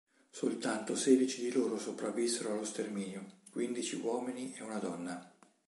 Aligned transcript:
Soltanto 0.31 0.95
sedici 0.95 1.41
di 1.43 1.51
loro 1.51 1.77
sopravvissero 1.77 2.51
allo 2.53 2.65
sterminio, 2.65 3.41
quindici 3.51 3.97
uomini 3.97 4.51
e 4.55 4.63
una 4.63 4.79
donna. 4.79 5.31